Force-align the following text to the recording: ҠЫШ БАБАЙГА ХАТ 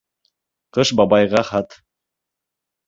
ҠЫШ 0.77 0.89
БАБАЙГА 1.01 1.41
ХАТ 1.51 1.69